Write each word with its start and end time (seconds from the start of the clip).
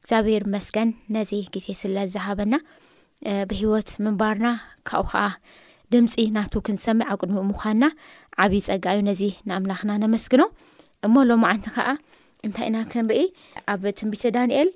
እግዚኣብሔር 0.01 0.43
መስገን 0.55 0.89
ነዚ 1.17 1.33
ግዜ 1.55 1.67
ስለዝሃበና 1.83 2.55
ብሂወት 3.51 3.89
ምንባርና 4.05 4.47
ካብኡ 4.91 5.11
ከዓ 5.13 5.23
ድምፂ 5.95 6.15
ናቱ 6.37 6.53
ክንሰሚዕ 6.69 7.09
ኣቅድሚኡ 7.15 7.43
ምዃንና 7.51 7.85
ዓብዪ 8.45 8.61
ፀጋእዩ 8.69 8.99
ነዚ 9.09 9.23
ንኣምላኽና 9.49 9.91
ነመስግኖ 10.05 10.45
እሞሎ 11.09 11.31
መዓንቲ 11.45 11.65
ከዓ 11.77 11.89
እንታይ 12.49 12.67
ኢና 12.71 12.77
ክንርኢ 12.93 13.23
ኣብ 13.75 13.83
ትንቢተ 14.01 14.23
ዳንኤል 14.39 14.71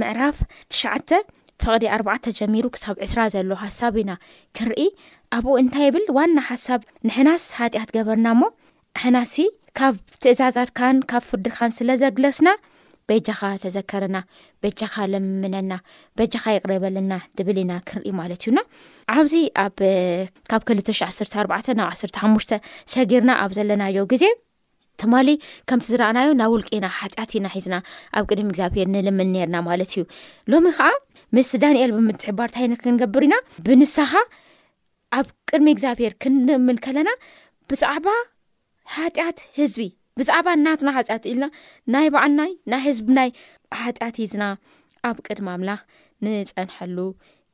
ምዕራፍ 0.00 0.36
ትሽዓተ 0.72 1.12
ፍቅዲ 1.64 1.84
ኣርባዕተ 1.96 2.26
ጀሚሩ 2.38 2.66
ክሳብ 2.74 2.96
2ስራ 3.06 3.20
ዘለዉ 3.34 3.56
ሓሳብ 3.64 3.94
ኢና 4.02 4.12
ክንርኢ 4.56 4.82
ኣብኡ 5.36 5.48
እንታይ 5.62 5.84
ይብል 5.88 6.04
ዋና 6.16 6.36
ሓሳብ 6.50 6.80
ንሕናስ 7.08 7.42
ሓጢኣት 7.58 7.90
ገበርና 7.96 8.28
ሞ 8.40 8.44
ኣሕናሲ 8.98 9.34
ካብ 9.78 9.94
ትእዛዛትካን 10.22 10.96
ካብ 11.10 11.22
ፍርድካን 11.30 11.74
ስለዘግለስና 11.78 12.48
ቤጃኻ 13.10 13.40
ተዘከረና 13.62 14.16
በጃኻ 14.64 14.94
ለምምነና 15.12 15.72
በጃኻ 16.18 16.44
ይቅረበለና 16.56 17.12
ድብል 17.38 17.58
ኢና 17.62 17.72
ክንርኢ 17.88 18.10
ማለት 18.20 18.42
እዩና 18.44 18.58
ኣብዚ 19.16 19.34
ኣካብ 19.64 20.60
2ል0 20.74 21.24
1 21.44 21.72
ኣ 21.72 21.76
ናብ 21.80 21.88
1ተ 22.08 22.16
ሓሙሽተ 22.24 22.52
ሸጊርና 22.94 23.30
ኣብ 23.44 23.52
ዘለናዮ 23.58 24.04
ግዜ 24.12 24.24
ትማሊ 25.00 25.28
ከምቲ 25.68 25.84
ዝረኣናዮ 25.92 26.28
ናብ 26.40 26.50
ውልቅና 26.54 26.86
ሓጢኣት 26.98 27.30
ኢና 27.38 27.46
ሒዝና 27.54 27.74
ኣብ 28.18 28.24
ቅድሚ 28.30 28.46
እግዚኣብሄር 28.52 28.86
ንልምን 28.94 29.28
ነርና 29.34 29.56
ማለት 29.68 29.90
እዩ 29.94 30.02
ሎሚ 30.52 30.66
ከዓ 30.78 30.86
ምስ 31.36 31.50
ዳንኤል 31.62 31.92
ብምትሕባርታይን 31.96 32.74
ክንገብር 32.82 33.24
ኢና 33.28 33.36
ብንስኻ 33.68 34.12
ኣብ 35.18 35.28
ቅድሚ 35.50 35.66
እግዚኣብሄር 35.76 36.12
ክንምል 36.24 36.78
ከለና 36.86 37.10
ብዛዕባ 37.70 38.06
ሓጢኣት 38.96 39.40
ህዝቢ 39.58 39.86
ብዛዕባ 40.20 40.46
እናትና 40.58 40.88
ሓጢኣት 40.98 41.24
ኢልና 41.32 41.46
ናይ 41.94 42.06
በዓልናይ 42.16 42.52
ናይ 42.72 42.80
ህዝብናይ 42.88 43.30
ሓጢኣት 43.82 44.16
ሒዝና 44.24 44.44
ኣብ 45.08 45.16
ቅድሚ 45.26 45.46
ኣምላኽ 45.56 45.82
ንፀንሐሉ 46.24 46.98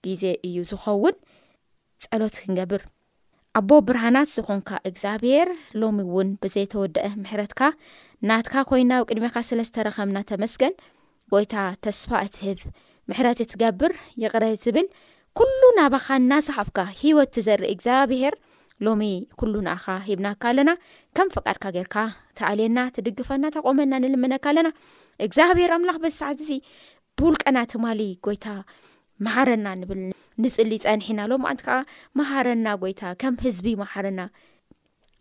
ግዜ 0.07 0.25
እዩ 0.49 0.59
ዝኸውን 0.73 1.15
ፀሎት 2.05 2.35
ክንገብር 2.45 2.83
ኣቦ 3.59 3.71
ብርሃናት 3.89 4.29
ዝኮንካ 4.37 4.71
እግዚኣብሄር 4.89 5.49
ሎሚ 5.81 5.99
እውን 6.07 6.29
ብዘይተወድአ 6.41 7.07
ምሕረትካ 7.21 7.61
ናትካ 8.29 8.55
ኮይና 8.71 8.93
ብ 9.01 9.07
ቅድሚካ 9.11 9.37
ስለ 9.49 9.61
ዝተረኸምና 9.69 10.19
ተመስገን 10.31 10.75
ጎይታ 11.33 11.55
ተስፋ 11.85 12.11
እትህብ 12.27 12.61
ምሕረት 13.11 13.39
እትገብር 13.45 13.93
ይቕረ 14.23 14.45
ትብል 14.65 14.87
ኩሉ 15.41 15.61
ናባኻ 15.79 16.07
እናሰሓፍካ 16.23 16.79
ሂወት 17.01 17.31
ት 17.37 17.45
ዘርኢ 17.47 17.71
እግዚኣብሄር 17.77 18.37
ሎሚ 18.89 19.03
ኩሉ 19.43 19.55
ንኣኻ 19.69 19.87
ሂብናካ 20.09 20.43
ኣለና 20.53 20.71
ከም 21.19 21.31
ፍቃድካ 21.37 21.65
ጌርካ 21.77 21.97
ተኣልየና 22.41 22.79
ትድግፈና 22.97 23.45
ተቆመና 23.57 23.93
ንልምነካ 24.05 24.45
ኣለና 24.53 24.71
እግዚኣብሄር 25.29 25.73
ኣምላኽ 25.79 25.99
ብሳዕት 26.07 26.41
እዚ 26.47 26.53
ብውልቀና 27.19 27.59
ትማሊ 27.73 28.01
ጎይታ 28.29 28.47
መሓረና 29.25 29.67
ንብል 29.81 30.01
ንፅሊ 30.45 30.71
ፀንሕና 30.85 31.21
ሎማዓንት 31.31 31.61
ከዓ 31.67 31.77
መሃረና 32.21 32.67
ጎይታ 32.83 33.03
ከም 33.21 33.35
ህዝቢ 33.45 33.67
መሃረና 33.83 34.21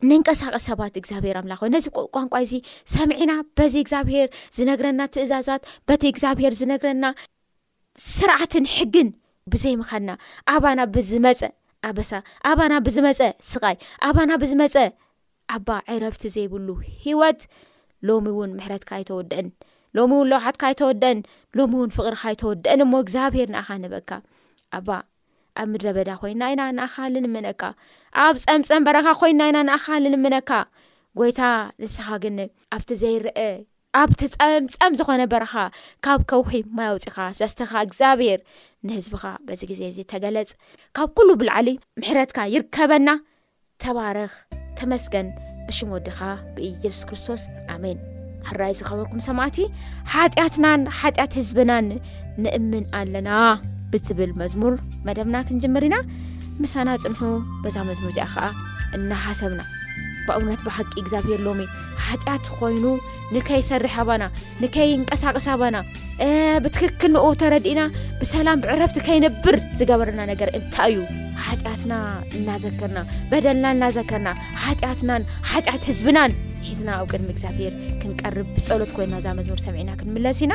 ንንቀሳቀስ 0.08 0.64
ሰባት 0.70 0.96
እግዚኣብሄር 1.02 1.38
ኣምላኽ 1.42 1.62
ነዚ 1.76 1.86
ቋንቋ 2.16 2.34
እዚ 2.46 2.54
ሰሚዒና 2.96 3.34
በዚ 3.58 3.76
እግዚኣብሄር 3.84 4.28
ዝነግረና 4.58 5.02
ትእዛዛት 5.14 5.62
በቲ 5.90 6.04
እግዚኣብሄር 6.14 6.54
ዝነግረና 6.62 7.06
ስርዓትን 8.16 8.66
ሕግን 8.76 9.10
ብዘይምኸልና 9.54 10.12
ኣባና 10.56 10.80
ብዝመፀ 10.96 11.42
ኣበሳ 11.90 12.12
ኣባና 12.52 12.74
ብዝመፀ 12.88 13.22
ስቃይ 13.52 13.78
ኣባና 14.10 14.32
ብዝመፀ 14.44 14.76
ኣባ 15.56 15.70
ዕረብቲ 15.96 16.24
ዘይብሉ 16.36 16.68
ሂወት 17.06 17.42
ሎሚ 18.08 18.28
እውን 18.34 18.52
ምሕረትካ 18.58 18.92
ይተወደአን 19.02 19.48
ሎሚ 19.98 20.12
እውን 20.18 20.30
ለውሓትካ 20.32 20.64
ይተወድአን 20.72 21.20
ሎሚ 21.58 21.74
እውን 21.80 21.92
ፍቕርካ 21.98 22.24
ይተወድአን 22.34 22.82
እሞ 22.86 22.94
እግዚኣብሄር 23.04 23.48
ንኣኻ 23.54 23.68
ንበካ 23.84 24.12
ኣባ 24.78 24.90
ኣብ 25.62 25.68
ምድረበዳ 25.74 26.10
ኮይና 26.22 26.42
ኢና 26.54 26.62
ንኻ 26.80 26.94
ልንምነካ 27.14 27.62
ኣብ 28.24 28.36
ፀምፀም 28.46 28.86
በረካ 28.88 29.08
ኮይና 29.22 29.42
ኢና 29.52 29.58
ንኣኻ 29.70 29.86
ልንምነካ 30.04 30.52
ጎይታ 31.20 31.42
ንስኻ 31.82 32.08
ግን 32.24 32.38
ኣብቲ 32.76 32.90
ዘይርአ 33.02 33.36
ኣብቲ 34.02 34.22
ፀምፀም 34.34 34.94
ዝኾነ 35.00 35.22
በረኻ 35.34 35.54
ካብ 36.06 36.22
ከውሒ 36.30 36.54
ማይ 36.78 36.90
ውፂካ 36.96 37.18
ዘስተካ 37.40 37.72
እግዚኣብሄር 37.86 38.40
ንህዝብኻ 38.88 39.24
በዚ 39.48 39.62
ግዜ 39.72 39.82
እዚ 39.92 40.00
ተገለፅ 40.12 40.52
ካብ 41.00 41.10
ኩሉ 41.20 41.30
ብላዕሊ 41.44 41.70
ምሕረትካ 42.02 42.40
ይርከበና 42.56 43.10
ተባርኽ 43.84 44.34
ተመስገን 44.82 45.30
ብሽምወድኻ 45.70 46.20
ብየሱስ 46.58 47.02
ክርስቶስ 47.10 47.44
ኣሜን 47.76 48.00
ሕራይ 48.50 48.74
ዝኸበርኩም 48.80 49.22
ሰማዕቲ 49.28 49.58
ሓጢኣትናን 50.14 50.82
ሓጢያት 51.00 51.34
ህዝብናን 51.40 51.86
ንእምን 52.44 52.86
ኣለና 53.00 53.30
ብዝብል 53.92 54.32
መዝሙር 54.42 54.74
መደብና 55.08 55.36
ክንጅምር 55.48 55.84
ኢና 55.88 55.98
ምሳና 56.62 56.90
ፅንሑ 57.04 57.22
በዛ 57.64 57.76
መዝሙር 57.90 58.14
ከዓ 58.36 58.46
እናሓሰብና 58.98 59.62
ብእውነት 60.28 60.62
ብሓቂ 60.68 60.92
እግዚኣብሔር 61.02 61.40
ሎም 61.48 61.60
ሓጢያት 62.06 62.46
ኮይኑ 62.60 62.86
ንከይሰርሐባና 63.36 64.24
ንኸይንቀሳቅሳባና 64.62 65.78
ብትክክል 66.64 67.12
ን 67.16 67.24
ተረዲእና 67.42 67.82
ብሰላም 68.22 68.62
ብዕረፍቲ 68.64 68.98
ከይንብር 69.08 69.58
ዝገበረና 69.80 70.22
ነገር 70.32 70.50
እንታይ 70.60 70.94
እዩ 70.96 71.02
ሓጢያትና 71.46 71.94
እናዘከርና 72.40 73.00
በደልና 73.32 73.66
እናዘከርና 73.78 74.30
ሓጢያትናን 74.64 75.26
ሓጢያት 75.52 75.84
ህዝብናን 75.92 76.32
ሒዝና 76.68 76.90
ኣብ 77.00 77.08
ቅድሚ 77.14 77.28
እግዚኣብሔር 77.34 77.74
ክንቀርብ 78.02 78.48
ብፀሎት 78.56 78.92
ኮይና 78.98 79.14
እዛ 79.22 79.28
መዝሙር 79.40 79.60
ሰምዒና 79.66 79.90
ክንምለስ 80.00 80.40
ኢና 80.46 80.54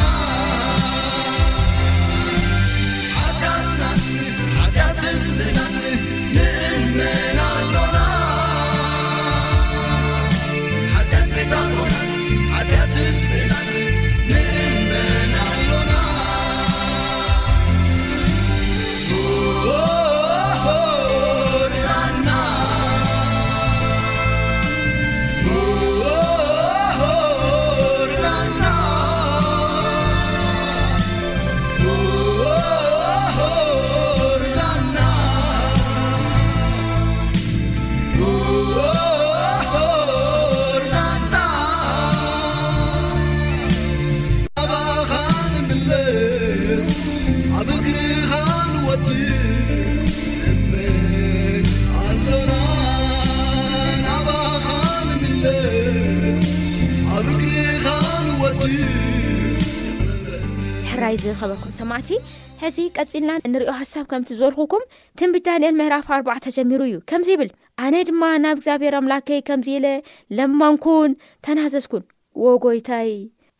ኸበኩም 61.40 61.70
ተማዕቲ 61.78 62.08
ሕዚ 62.62 62.78
ቀፂልና 62.96 63.30
ንሪኦ 63.52 63.70
ሃሳብ 63.80 64.04
ከምቲ 64.10 64.28
ዝበልኹኩም 64.38 64.82
ትንቢድ 65.18 65.42
ዳንኤል 65.48 65.74
ምዕራፍ 65.78 66.06
ኣርባዕ 66.16 66.36
ተጀሚሩ 66.46 66.80
እዩ 66.88 66.96
ከምዚ 67.10 67.28
ይብል 67.34 67.50
ኣነይ 67.84 68.04
ድማ 68.08 68.22
ናብ 68.44 68.54
እግዚኣብሔር 68.58 68.94
ኣምላከይ 69.00 69.40
ከምዚ 69.48 69.68
ኢለ 69.78 69.86
ለማንኩን 70.38 71.12
ተናሃዘስኩን 71.46 72.04
ዎጎይታይ 72.44 73.10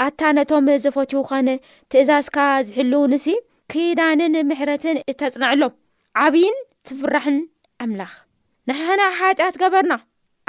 ኣታ 0.07 0.21
ነቶም 0.39 0.67
ዘፈትዉኻነ 0.85 1.49
ትእዛዝካ 1.93 2.37
ዝሕልውንሲ 2.69 3.27
ክዳንን 3.75 4.35
ምሕረትን 4.51 4.99
እተፅናዕሎም 5.13 5.75
ዓብይን 6.25 6.57
ትፍራሕን 6.89 7.39
ኣምላኽ 7.85 8.13
ንሓና 8.71 9.03
ሓጢኣት 9.21 9.57
ገበርና 9.63 9.95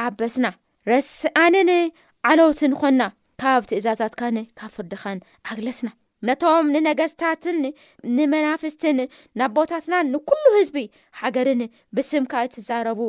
ኣበስና 0.08 0.46
ረስኣነን 0.92 1.72
ዓለውትን 2.32 2.74
ኮና 2.82 3.02
ካብ 3.42 3.64
ትእዛዛትካ 3.72 4.22
ካብ 4.60 4.72
ፍርዲኻን 4.78 5.18
ኣግለስና 5.52 5.90
ነቶም 6.28 6.66
ንነገስታትን 6.74 7.58
ንመናፍስትን 8.18 8.98
ናብቦታትና 9.40 9.96
ንኩሉ 10.14 10.44
ህዝቢ 10.58 10.76
ሓገርን 11.20 11.62
ብስምካ 11.96 12.34
እትዛረቡ 12.48 13.02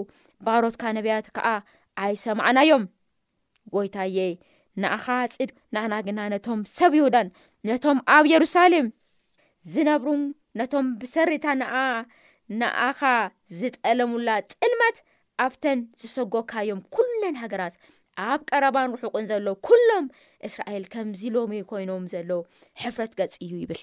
ባሮትካ 0.46 0.82
ነቢያት 0.98 1.26
ከዓ 1.36 1.46
ኣይሰማዓናዮም 2.04 2.84
ጎይታየ 3.74 4.18
ንኣኻ 4.82 5.06
ፅድ 5.36 5.50
ንእናግና 5.74 6.18
ነቶም 6.34 6.60
ሰብ 6.78 6.92
ይሁዳን 6.98 7.28
ነቶም 7.68 7.98
ኣብ 8.16 8.24
ኢየሩሳሌም 8.30 8.86
ዝነብሩ 9.72 10.08
ነቶም 10.60 10.86
ብሰሪእታ 11.00 11.46
ንኣ 11.62 11.72
ንኣኻ 12.60 13.00
ዝጠለሙላ 13.58 14.28
ጥልመት 14.52 14.96
ኣብተን 15.46 15.78
ዝሰጎካዮም 16.00 16.80
ኩለን 16.94 17.34
ሃገራት 17.42 17.74
ኣብ 18.26 18.40
ቀረባ 18.50 18.76
ንርሑቅን 18.90 19.24
ዘሎ 19.30 19.46
ኩሎም 19.66 20.06
እስራኤል 20.48 20.84
ከምዚ 20.92 21.20
ሎሚ 21.34 21.52
ኮይኖም 21.70 22.04
ዘሎ 22.12 22.30
ሕፍረት 22.82 23.12
ገፂ 23.20 23.34
እዩ 23.44 23.52
ይብል 23.62 23.80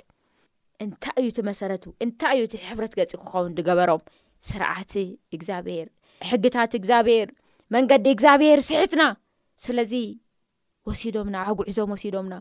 እንታይ 0.83 1.17
እዩ 1.23 1.27
እቲ 1.33 1.39
መሰረቱ 1.49 1.83
እንታይ 2.05 2.35
ዩ 2.39 2.47
እቲ 2.47 2.55
ሕፍረት 2.69 2.93
ገፂ 2.99 3.11
ክኸውን 3.21 3.53
ገበሮም 3.67 4.01
ስርዓቲ 4.47 4.95
እግዚኣብሄር 5.35 5.87
ሕግታት 6.31 6.73
እግዚኣብሄር 6.79 7.29
መንገዲ 7.75 8.07
እግዚኣብሄር 8.15 8.59
ስሕትና 8.69 9.03
ስለዚ 9.65 9.93
ወሲዶምና 10.89 11.35
ኣጉዕዞም 11.49 11.93
ወሲዶምና 11.95 12.33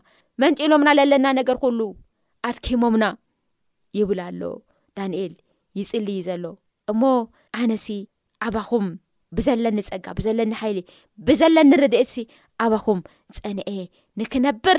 መንጢሎምና 0.43 0.89
ዘለና 0.99 1.27
ነገር 1.39 1.57
ኩሉ 1.63 1.79
ኣትኪሞምና 2.49 3.05
ይብላ 3.99 4.19
ኣሎ 4.31 4.43
ዳንኤል 4.97 5.33
ይፅል 5.79 6.05
እዩ 6.15 6.19
ዘሎ 6.29 6.45
እሞ 6.93 7.01
ኣነሲ 7.61 7.87
ኣባኹም 8.47 8.85
ብዘለኒ 9.37 9.77
ፀጋ 9.89 10.05
ብዘለኒ 10.19 10.51
ሓይሊ 10.61 10.79
ብዘለኒ 11.27 11.69
ርድእሲ 11.81 12.13
ኣባኹም 12.65 12.99
ፀንአ 13.37 13.69
ንክነብር 14.19 14.77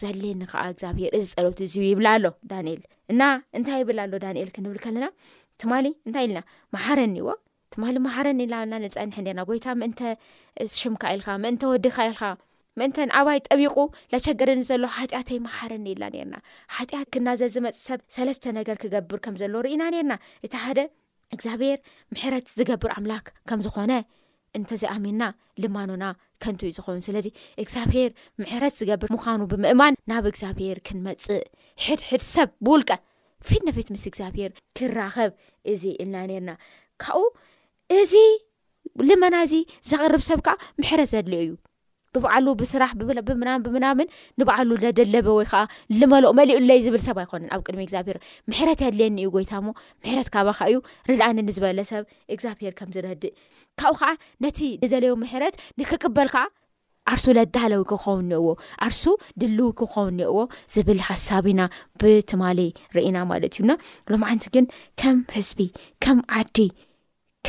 ዘለየኒ 0.00 0.40
ከዓ 0.50 0.62
እግዚኣብሄር 0.72 1.12
እዚ 1.18 1.26
ፀሎት 1.36 1.58
እዝ 1.66 1.74
ይብላ 1.88 2.06
ኣሎ 2.16 2.26
ዳንኤል 2.50 2.80
እና 3.12 3.22
እንታይ 3.58 3.78
ይብል 3.82 3.98
ኣሎ 4.04 4.12
ዳንኤል 4.24 4.48
ክንብል 4.56 4.78
ከለና 4.84 5.06
ትማሊ 5.62 5.86
እንታይ 6.06 6.24
ኢልና 6.28 6.40
ማሓረኒ 6.76 7.14
ዎ 7.28 7.30
ማ 7.82 7.88
ማሓረኒ 8.08 8.38
ኢና 8.46 8.58
ፀንሐ 8.96 9.16
ና 9.38 9.40
ጎይታ 9.48 9.66
ምእንተ 9.80 10.00
ሽምካ 10.80 11.02
ኢልካ 11.14 11.28
ምእንተ 11.44 11.60
ወዲካ 11.72 11.96
ኢልካ 12.08 12.22
ምእንተ 12.80 12.96
ንኣባይ 13.08 13.38
ጠቢቁ 13.48 13.76
ለቸገርኒ 14.12 14.60
ዘሎ 14.70 14.82
ሓጢኣተይ 14.96 15.38
ማሓረኒ 15.46 15.86
ኢላ 15.94 16.04
ርና 16.14 16.34
ሓጢኣት 16.76 17.08
ክናዘዝመፅሰብ 17.14 18.00
ሰለስተ 18.16 18.44
ነገር 18.58 18.76
ክገብር 18.82 19.20
ከም 19.24 19.36
ዘሎ 19.42 19.54
ርኢና 19.66 19.82
ርና 19.96 20.12
እቲ 20.46 20.54
ሓደ 20.64 20.78
እግዚኣብሄር 21.34 21.78
ምሕረት 22.12 22.46
ዝገብር 22.58 22.90
ኣምላክ 22.98 23.26
ከም 23.48 23.60
ዝኾነ 23.66 23.92
እንተዚኣሚና 24.58 25.22
ልማኖና 25.62 26.04
ከንቲ 26.42 26.60
እዩ 26.68 26.74
ዝኾውን 26.78 27.02
ስለዚ 27.06 27.26
እግዚኣብሄር 27.62 28.10
ምሕረት 28.42 28.74
ዝገብር 28.80 29.10
ምዃኑ 29.16 29.40
ብምእማን 29.52 29.98
ናብ 30.12 30.26
እግዚኣብሄር 30.32 30.78
ክንመፅእ 30.88 31.42
ሕድሕድ 31.84 32.22
ሰብ 32.34 32.50
ብውልቀ 32.66 32.90
ፊት 33.48 33.62
ነፊት 33.68 33.88
ምስ 33.94 34.04
እግዚኣብሄር 34.10 34.52
ክንራኸብ 34.78 35.32
እዚ 35.72 35.82
ኢልና 36.02 36.16
ነርና 36.30 36.50
ካብኡ 37.04 37.26
እዚ 38.00 38.14
ልመና 39.08 39.34
እዚ 39.48 39.54
ዘቅርብ 39.92 40.22
ሰብ 40.28 40.40
ካዓ 40.46 40.56
ምሕረት 40.80 41.10
ዘድልዮ 41.14 41.40
እዩ 41.46 41.50
ባዕሉ 42.24 42.46
ብስራሕ 42.62 42.90
ብምና 43.28 43.50
ብምናምን 43.66 44.08
ንባዓሉ 44.40 44.68
ዘደለበ 44.84 45.28
ወይ 45.38 45.46
ከዓ 45.52 45.62
ልመልቅ 46.00 46.30
መሊኡለይ 46.38 46.80
ዝብል 46.86 47.02
ሰብ 47.06 47.18
ኣይኮነን 47.22 47.50
ኣብ 47.54 47.60
ቅድሚ 47.66 47.82
ግዚብሔር 47.88 48.18
ምሕረት 48.50 48.80
ኣድልየኒዩ 48.88 49.28
ጎይታሞ 49.36 49.66
ሕረት 50.10 50.28
ካባካእዩ 50.36 50.76
ርኣ 51.10 51.26
ዝበለሰብ 51.56 52.04
ግብሔርምዝረዲእካብ 52.62 53.94
ከዓ 54.00 54.10
ነቲ 54.44 54.58
ደለዮ 54.92 55.12
ምሕረት 55.22 55.56
ንክቅበል 55.80 56.30
ከዓ 56.34 56.44
ኣርሱ 57.12 57.24
ዘዳለዊ 57.36 57.82
ክኸውን 57.90 58.24
ንዎ 58.30 58.46
ኣርሱ 58.86 59.02
ድልው 59.40 59.68
ክኸውን 59.80 60.14
ንዎ 60.20 60.34
ዝብል 60.74 60.98
ሓሳቢና 61.06 61.60
ብትማሌ 62.02 62.58
ርኢና 62.96 63.16
ማለት 63.30 63.54
እዩና 63.56 63.70
ሎምዓንቲ 64.12 64.44
ግን 64.56 64.66
ከም 65.02 65.18
ህዝቢ 65.36 65.60
ከም 66.06 66.18
ዓዲ 66.40 66.58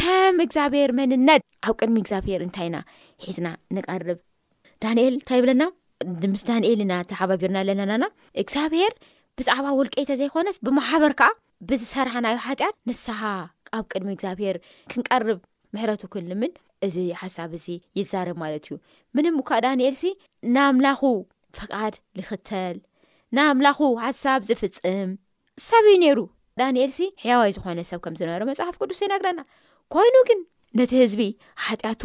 ከም 0.01 0.35
እግዚኣብሔር 0.45 0.91
መንነት 1.01 1.43
ኣብ 1.67 1.75
ቅድሚ 1.81 1.97
እግዚኣብሔር 2.05 2.41
እንታይ 2.47 2.67
ኢና 2.69 2.77
ሒዝና 3.25 3.47
ንቀርብ 3.75 4.19
ዳንኤል 4.83 5.13
እንታይ 5.19 5.38
ይብለና 5.39 5.63
ምስ 6.33 6.43
ዳንኤል 6.50 6.81
ናተ 6.91 7.12
ሓባቢርና 7.19 7.57
ኣለለናና 7.63 8.03
እግዚኣብሄር 8.41 8.93
ብዛዕባ 9.38 9.65
ውልቀይተ 9.77 10.12
ዘይኮነስ 10.19 10.57
ብማሓበር 10.65 11.13
ከዓ 11.19 11.29
ብዝሰርሐናዮ 11.69 12.36
ሓጢኣት 12.45 12.75
ንስሓ 12.89 13.19
ኣብ 13.77 13.83
ቅድሚ 13.91 14.09
እግዚኣብሄር 14.15 14.57
ክንቀርብ 14.91 15.39
ምሕረቱ 15.74 16.03
ክንልምን 16.13 16.51
እዚ 16.88 16.95
ሓሳብ 17.21 17.51
እዚ 17.59 17.67
ይዛርብ 18.00 18.38
ማለት 18.43 18.65
እዩ 18.69 18.77
ምንካዓ 19.17 19.57
ዳንኤልሲ 19.67 20.03
ናኣምላኹ 20.57 21.01
ፍቓድ 21.59 21.95
ዝኽተል 22.21 22.77
ናኣምላኹ 23.38 23.79
ሓሳብ 24.05 24.41
ዝፍፅም 24.50 25.09
ሰብ 25.69 25.86
እዩ 25.91 25.98
ነይሩ 26.05 26.19
ዳንኤል 26.59 26.91
ሲ 26.98 27.03
ሕያዋይ 27.24 27.51
ዝኾነ 27.57 27.79
ሰብ 27.89 28.00
ከም 28.05 28.15
ዝነበረ 28.19 28.43
መፅሓፍ 28.51 28.75
ቅዱስ 28.81 29.00
ይነግረና 29.05 29.41
ኮይኑ 29.95 30.15
ግን 30.29 30.39
ነቲ 30.79 30.91
ህዝቢ 31.03 31.21
ሓጢኣቱ 31.65 32.03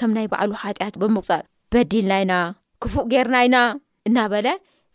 ከም 0.00 0.10
ናይ 0.16 0.26
በዕሉ 0.32 0.50
ሓጢኣት 0.64 0.94
ብምቁፃር 1.02 1.44
በዲልናኢና 1.74 2.34
ክፉእ 2.82 3.06
ጌርናኢና 3.12 3.58
እናበለ 4.08 4.48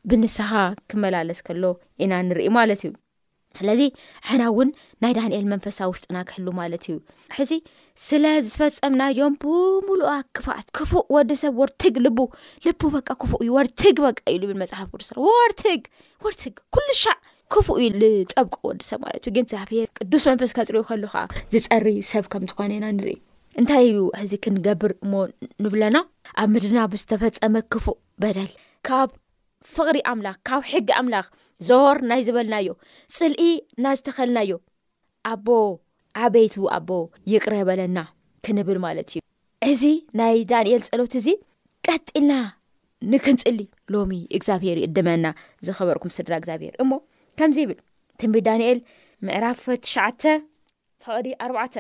ብንስኻ 0.09 0.51
ክመላለስ 0.89 1.39
ከሎ 1.47 1.63
ኢና 2.03 2.13
ንርኢ 2.27 2.45
ማለት 2.57 2.81
እዩ 2.83 2.91
ስለዚ 3.57 3.81
ሕና 4.27 4.41
እውን 4.51 4.69
ናይ 5.03 5.13
ዳንኤል 5.17 5.45
መንፈሳ 5.53 5.79
ውሽጥና 5.91 6.17
ክሕሉ 6.27 6.47
ማለት 6.59 6.83
እዩ 6.89 6.95
ሕዚ 7.37 7.51
ስለዝፈፀምናዮም 8.05 9.33
ብምሉኣ 9.41 10.13
ክፋኣት 10.37 10.67
ክፉእ 10.77 11.03
ወዲሰብ 11.15 11.55
ወርትግ 11.61 11.97
ልቡ 12.05 12.19
ልቡ 12.67 12.83
በቃ 12.95 13.07
ክፉእ 13.23 13.41
እዩ 13.45 13.51
ወርትግ 13.57 13.97
በቃ 14.07 14.17
እሉ 14.35 14.43
ብል 14.51 14.57
መፅሓፍ 14.63 14.87
ቅዱስወርትግ 14.93 15.83
ወርትግ 16.27 16.55
ኩሉ 16.77 16.87
ሻዕ 17.03 17.17
ክፉእ 17.55 17.79
ዩ 17.85 17.91
ዝጠብቆ 18.23 18.55
ወዲሰብ 18.69 18.99
ማለት 19.07 19.21
እዩ 19.25 19.33
ግን 19.39 19.47
ፍ 19.65 19.81
ቅዱስ 19.99 20.25
መንፈስ 20.31 20.53
ከፅሪኡ 20.59 20.83
ከሉ 20.91 21.03
ከዓ 21.15 21.25
ዝፀሪ 21.55 21.87
ሰብ 22.13 22.27
ከም 22.35 22.45
ዝኾነ 22.51 22.71
ኢና 22.79 22.87
ንርኢ 22.99 23.17
እንታይ 23.59 23.85
እዩ 23.89 23.95
እዚ 24.23 24.31
ክንገብር 24.43 24.91
እሞ 25.03 25.13
ንብለና 25.63 25.97
ኣብ 26.41 26.47
ምድርና 26.53 26.79
ብዝተፈፀመ 26.91 27.55
ክፉእ 27.71 27.97
በደል 28.21 28.51
ካብ 28.87 29.09
ፍቕሪ 29.73 29.97
ኣምላኽ 30.11 30.37
ካብ 30.47 30.61
ሕጊ 30.71 30.87
ኣምላኽ 30.99 31.25
ዞወር 31.67 31.97
ናይ 32.09 32.21
ዝበልናዮ 32.27 32.69
ፅልኢ 33.17 33.41
ና 33.83 33.93
ዝተኸልናዮ 33.97 34.51
ኣቦ 35.31 35.47
ዓበይት 36.25 36.55
ኣቦ 36.77 36.89
ይቅረ 37.33 37.55
በለና 37.69 37.97
ክንብል 38.45 38.79
ማለት 38.85 39.07
እዩ 39.15 39.21
እዚ 39.71 39.83
ናይ 40.19 40.35
ዳንኤል 40.51 40.83
ፀሎት 40.89 41.13
እዚ 41.21 41.27
ቀጢልና 41.87 42.33
ንክንፅሊ 43.11 43.59
ሎሚ 43.93 44.13
እግዚኣብሄር 44.37 44.77
ዕድመና 44.87 45.25
ዝኸበርኩም 45.67 46.11
ስድራ 46.17 46.33
እግዚኣብሄር 46.41 46.73
እሞ 46.83 46.91
ከምዚ 47.39 47.57
ይብል 47.65 47.79
ትቢ 48.21 48.35
ዳንኤል 48.47 48.79
ምዕራፍ 49.27 49.61
ትሽዓተ 49.85 50.21
ፍቅሪ 51.05 51.27
ኣርባዕተ 51.45 51.75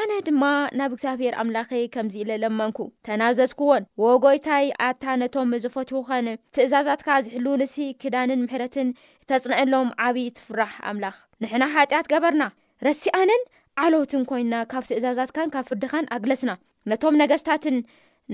ኣነ 0.00 0.12
ድማ 0.26 0.44
ናብ 0.78 0.90
እግዚኣብሔር 0.94 1.34
ኣምላኽ 1.42 1.68
ከምዚ 1.94 2.14
ኢለለመንኩ 2.22 2.78
ተናዘዝኩዎን 3.06 3.84
ዎጎይታይ 4.02 4.66
ኣታ 4.86 5.04
ነቶም 5.20 5.52
ዘፈትዉኸን 5.64 6.26
ትእዛዛትካ 6.54 7.08
ዝሕልውንሲ 7.26 7.74
ክዳንን 8.02 8.42
ምሕረትን 8.44 8.88
ተፅንዐሎም 9.30 9.88
ዓብዪ 10.08 10.26
ትፍራሕ 10.38 10.74
ኣምላኽ 10.90 11.16
ንሕና 11.44 11.64
ሓጢኣት 11.76 12.08
ገበርና 12.12 12.44
ረሲ 12.86 13.02
ኣነን 13.20 13.42
ዓሎትን 13.84 14.22
ኮይና 14.30 14.54
ካብ 14.74 14.84
ትእዛዛትካን 14.90 15.52
ካብ 15.56 15.64
ፍርድኻን 15.70 16.08
ኣግለስና 16.18 16.52
ነቶም 16.92 17.18
ነገስታትን 17.22 17.78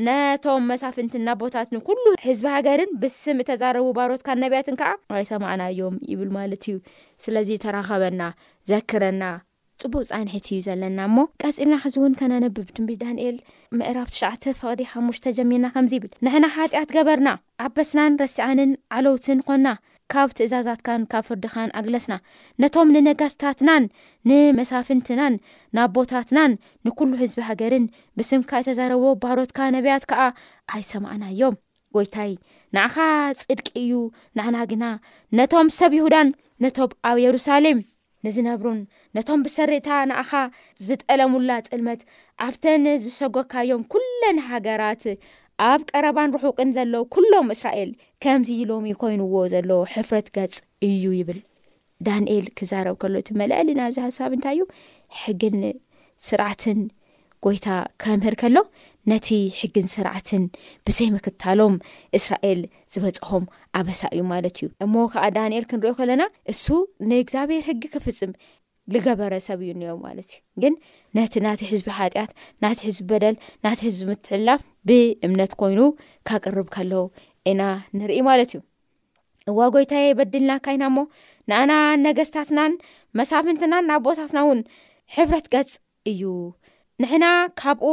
ነቶም 0.09 0.69
መሳፍንትን 0.73 1.25
ናብ 1.29 1.41
ቦታትን 1.45 1.83
ኩሉ 1.89 2.05
ህዝቢ 2.27 2.47
ሃገርን 2.57 2.93
ብስም 3.03 3.41
ተዛረቡ 3.51 3.87
ባሮትካን 4.01 4.43
ነቢያትን 4.47 4.79
ከዓ 4.83 4.93
ኣይ 5.19 5.27
ሰማዕና 5.33 5.63
እዮም 5.75 5.97
ይብል 6.13 6.31
ማለት 6.39 6.65
እዩ 6.71 6.77
ስለዚ 7.27 7.49
ተራኸበና 7.67 8.23
ዘክረና 8.73 9.23
ፅቡቅ 9.85 10.05
ፃንሒት 10.11 10.47
እዩ 10.55 10.59
ዘለና 10.67 10.99
እሞ 11.09 11.17
ቀፂልና 11.43 11.75
ክዚ 11.83 11.97
እውን 12.01 12.13
ከነነብብ 12.21 12.69
ትንቢል 12.77 12.97
ዳንኤል 13.03 13.37
ምዕራብ 13.79 14.09
ትሽዓተ 14.15 14.45
ፍቅዲ 14.61 14.81
ሓሙሽተ 14.93 15.25
ጀሚርና 15.39 15.67
ከምዚ 15.75 15.93
ይብል 15.97 16.13
ንሕና 16.27 16.47
ሓጢኣት 16.55 16.93
ገበርና 16.97 17.31
ኣበስናን 17.65 18.15
ረሲዓንን 18.23 18.71
ዓለውትን 18.97 19.41
ኮንና 19.49 19.69
ካብ 20.13 20.31
ትእዛዛትካን 20.39 21.03
ካብ 21.13 21.25
ፍርድኻን 21.29 21.71
ኣግለስና 21.81 22.13
ነቶም 22.63 22.91
ንነጋስታትናን 22.97 23.85
ንመሳፍንትናን 24.31 25.35
ናቦታትናን 25.79 26.53
ንኩሉ 26.87 27.11
ህዝቢ 27.23 27.39
ሃገርን 27.51 27.87
ብስምካ 28.21 28.51
ተዘረቦ 28.69 29.05
ባህሮትካ 29.25 29.59
ነቢያት 29.79 30.05
ከዓ 30.13 30.25
ኣይሰማኣናዮም 30.77 31.59
ጎይታይ 31.97 32.33
ንዕኻ 32.77 32.97
ፅድቂ 33.43 33.69
እዩ 33.83 33.93
ንዓና 34.41 34.57
ግና 34.73 34.85
ነቶም 35.41 35.69
ሰብ 35.81 35.93
ይሁዳን 36.01 36.31
ነቶም 36.67 36.91
ኣብ 37.11 37.19
የሩሳሌም 37.25 37.81
ንዝነብሩን 38.25 38.79
ነቶም 39.17 39.41
ብሰሪእታ 39.47 39.89
ንኣኻ 40.11 40.31
ዝጠለሙላ 40.89 41.51
ጥልመት 41.69 42.01
ኣብተን 42.47 42.85
ዝሰጎካዮም 43.05 43.83
ኩለን 43.93 44.39
ሃገራት 44.51 45.05
ኣብ 45.71 45.81
ቀረባን 45.91 46.33
ርሑቅን 46.37 46.71
ዘሎ 46.77 46.95
ኩሎም 47.15 47.49
እስራኤል 47.55 47.91
ከምዚ 48.25 48.49
ሎሚ 48.71 48.87
ኮይኑዎ 49.03 49.35
ዘሎ 49.55 49.71
ሕፍረት 49.95 50.29
ጋፅ 50.37 50.55
እዩ 50.89 51.05
ይብል 51.19 51.41
ዳንኤል 52.07 52.47
ክዛረብ 52.59 52.97
ከሎእቲ 53.03 53.29
መላሊ 53.41 53.69
ናዚ 53.81 53.97
ሃሳብ 54.07 54.31
እንታይ 54.37 54.57
እዩ 54.59 54.63
ሕግን 55.21 55.59
ስርዓትን 56.27 56.81
ጎይታ 57.47 57.69
ከምህር 58.03 58.35
ከሎ 58.41 58.57
ነቲ 59.11 59.29
ሕግን 59.61 59.87
ስርዓትን 59.95 60.45
ብዘይ 60.87 61.09
ምክታሎም 61.15 61.75
እስራኤል 62.19 62.61
ዝበፅኾም 62.93 63.45
ኣበሳ 63.79 64.01
እዩ 64.15 64.23
ማለት 64.33 64.57
እዩ 64.59 64.67
እሞ 64.85 64.95
ከዓ 65.13 65.25
ዳንኤል 65.37 65.65
ክንሪኦ 65.71 65.93
ከለና 65.99 66.23
እሱ 66.53 66.67
ንእግዚኣብሔር 67.11 67.63
ሕጊ 67.69 67.83
ክፍፅም 67.95 68.33
ዝገበረሰብ 68.95 69.59
እዩ 69.65 69.71
ኒ 69.81 69.97
ማለት 70.07 70.31
እዩ 70.35 70.41
ግን 70.65 70.75
ነቲ 71.19 71.35
ናቲ 71.47 71.61
ህዝቢ 71.73 71.89
ሓጢኣት 71.99 72.33
ናቲ 72.65 72.79
ህዝቢ 72.89 73.05
በደል 73.13 73.37
ናቲ 73.67 73.79
ህዝቢ 73.89 74.05
ምትዕላፍ 74.15 74.63
ብእምነት 74.89 75.53
ኮይኑ 75.63 75.81
ካቅርብ 76.31 76.69
ከሎ 76.77 76.93
ኢና 77.53 77.63
ንርኢ 77.99 78.19
ማለት 78.31 78.51
እዩ 78.57 78.61
እዋ 79.53 79.59
ጎይታ 79.75 79.93
የበድልናካይና 80.05 80.85
ሞ 80.97 80.99
ንኣና 81.51 81.73
ነገስታትናን 82.07 82.75
መሳፍንትናን 83.19 83.89
ናብ 83.91 84.03
ቦታትና 84.09 84.39
እውን 84.47 84.61
ሕብረት 85.17 85.47
ቀፅ 85.55 85.71
እዩ 86.13 86.21
ንሕና 87.03 87.27
ካብኡ 87.61 87.87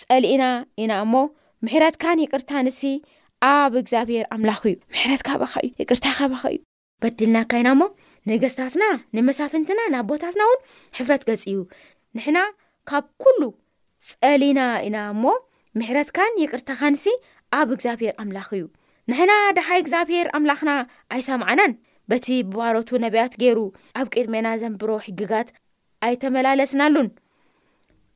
ፀሊ 0.00 0.24
እና 0.34 0.44
ኢና 0.82 0.92
እሞ 1.04 1.14
ምሕረትካን 1.64 2.18
ይቅርታ 2.24 2.50
ኣንሲ 2.60 2.80
ኣብ 3.48 3.72
እግዚኣብሔር 3.80 4.24
ኣምላኽ 4.34 4.60
እዩ 4.68 4.74
ምሕረትካኸእዩ 4.94 5.70
ይቅርታ 5.82 6.06
ካባኸ 6.18 6.42
እዩ 6.52 6.58
በድልናካኢና 7.02 7.68
እሞ 7.76 7.82
ነገስታትና 8.30 8.84
ንመሳፍንትና 9.16 9.80
ናብ 9.94 10.06
ቦታትና 10.10 10.42
እውን 10.48 10.60
ሕፍረት 10.98 11.22
ገፂ 11.30 11.42
እዩ 11.52 11.56
ንሕና 12.18 12.38
ካብ 12.90 13.04
ኩሉ 13.24 13.40
ፀሊእና 14.10 14.60
ኢና 14.88 14.96
እሞ 15.14 15.24
ምሕረትካን 15.80 16.38
ይቅርታኻንሲ 16.44 17.04
ኣብ 17.58 17.68
እግዚኣብሔር 17.76 18.14
ኣምላኽ 18.24 18.48
እዩ 18.58 18.62
ንሕና 19.12 19.32
ደሓይ 19.58 19.80
እግዚኣብሔር 19.84 20.28
ኣምላኽና 20.38 20.70
ኣይሰምዓናን 21.16 21.74
በቲ 22.12 22.26
ብባህሮቱ 22.46 22.90
ነቢያት 23.06 23.34
ገይሩ 23.42 23.58
ኣብ 24.00 24.06
ቅድሜና 24.14 24.46
ዘንብሮ 24.62 24.90
ሕግጋት 25.08 25.48
ኣይተመላለስናሉን 26.08 27.08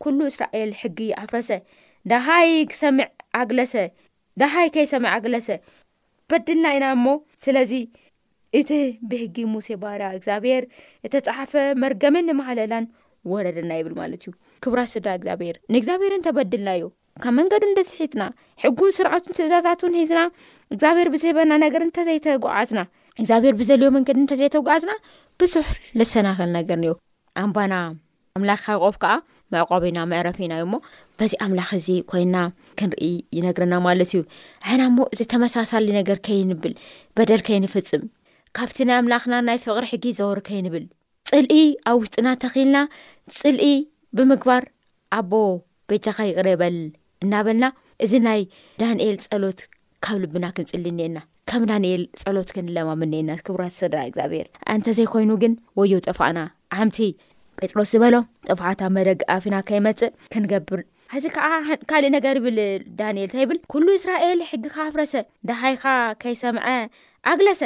ኩሉ 0.04 0.20
እስራኤል 0.32 0.70
ሕጊ 0.80 0.98
ኣፍረሰ 1.22 1.50
ዳሃይ 2.10 2.50
ክሰሚዕ 2.72 3.06
ኣግለሰ 3.42 3.74
ዳሃይ 4.40 4.68
ከይሰምዕ 4.74 5.10
ኣግለሰ 5.18 5.48
በድልና 6.30 6.66
ኢና 6.76 6.86
እሞ 6.96 7.06
ስለዚ 7.44 7.72
እቲ 8.58 8.70
ብሕጊ 9.10 9.36
ሙሴ 9.54 9.68
ባህርያ 9.82 10.06
እግዚኣብሔር 10.18 10.64
እተፃሓፈ 11.06 11.52
መርገመን 11.82 12.26
ንመሃለላን 12.30 12.84
ወረደና 13.32 13.70
ይብል 13.78 13.94
ማለት 14.00 14.22
እዩ 14.26 14.32
ክቡራ 14.64 14.80
ስድራ 14.92 15.08
እግዚኣብሔር 15.18 15.56
ንእግዚኣብሔር 15.74 16.12
እንተበድልና 16.18 16.70
እዩ 16.78 16.86
ካብ 17.22 17.34
መንገድ 17.38 17.62
ደስሒትና 17.78 18.22
ሕጉን 18.62 18.92
ስርዓቱን 18.98 19.34
ትእዛዛትን 19.38 19.94
ሒዝና 19.98 20.20
እግዚኣብሔር 20.74 21.08
ብዘበና 21.14 21.52
ነገር 21.64 21.82
እንተዘይተጓዓዝና 21.86 22.80
እግዚኣብሔር 23.22 23.54
ብዘለዮ 23.60 23.88
መንገዲ 23.96 24.18
እንተዘይተጓዓዝና 24.24 24.92
ብዙሕ 25.42 25.68
ዘሰናኸል 26.00 26.50
ነገር 26.58 26.78
ንዩ 26.84 26.92
ኣምባና 27.44 27.74
ኣምላክኻ 28.38 28.68
ቆፍ 28.86 28.96
ከዓ 29.02 29.14
መዕቋብና 29.54 29.98
መዕረፊ 30.12 30.38
ኢና 30.46 30.54
እዩ 30.58 30.64
ሞ 30.72 30.78
በዚ 31.18 31.32
ኣምላኽ 31.44 31.70
እዚ 31.80 31.86
ኮይና 32.10 32.36
ክንርኢ 32.78 33.06
ይነግርና 33.36 33.74
ማለት 33.86 34.10
እዩ 34.14 34.20
ሕና 34.68 34.82
ሞ 34.96 35.06
እዚ 35.14 35.20
ተመሳሳለ 35.32 35.86
ነገር 36.00 36.18
ከይንብል 36.26 36.74
በደል 37.18 37.42
ከይንፍፅም 37.48 38.04
ካብቲ 38.58 38.78
ናይ 38.88 38.98
ኣምላኽና 39.02 39.34
ናይ 39.48 39.58
ፍቕሪ 39.64 39.84
ሕጊ 39.92 40.04
ዘውሩ 40.18 40.38
ከይንብል 40.48 40.84
ፅልኢ 41.30 41.54
ኣብ 41.90 41.96
ውሽጥና 42.02 42.28
ተኺልና 42.42 42.76
ፅልኢ 43.38 43.64
ብምግባር 44.18 44.62
ኣቦ 45.18 45.32
በጃካ 45.90 46.18
ይቕረ 46.30 46.48
በል 46.62 46.78
እናበልና 47.24 47.64
እዚ 48.04 48.12
ናይ 48.28 48.40
ዳንኤል 48.82 49.16
ፀሎት 49.26 49.60
ካብ 50.06 50.18
ልብና 50.22 50.44
ክንፅሊእኒኤና 50.56 51.18
ከም 51.50 51.62
ዳንኤል 51.70 52.02
ፀሎት 52.22 52.48
ክንለማመንና 52.54 53.30
ክቡራት 53.44 53.74
ስድራ 53.80 54.00
ግዚኣብሔር 54.12 54.46
እንተዘይኮይኑ 54.74 55.30
ግን 55.42 55.52
ወዮ 55.80 55.94
ጠፋእና 56.08 56.40
ዓምቲ 56.78 56.98
ጴጥሮስ 57.62 57.88
ዝበሎ 57.94 58.16
ጥፋዕታ 58.48 58.82
መደግ 58.96 59.18
ኣፊና 59.34 59.56
ከይመፅእ 59.68 60.12
ክንገብር 60.32 60.80
ሕዚ 61.14 61.24
ከዓ 61.34 61.46
ካልእ 61.90 62.10
ነገር 62.14 62.36
ይብል 62.38 62.58
ዳኒኤል 62.98 63.26
እንታይብል 63.28 63.58
ኩሉ 63.72 63.86
እስራኤል 63.98 64.40
ሕጊ 64.50 64.64
ካ 64.74 64.78
ፍረሰ 64.94 65.14
እዳሃይኻ 65.44 65.84
ከይሰምዐ 66.22 66.66
ኣግለሰ 67.32 67.60